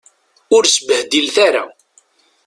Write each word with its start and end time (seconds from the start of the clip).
Ur 0.55 0.63
sbehdilet 0.67 1.37
ara. 1.47 1.63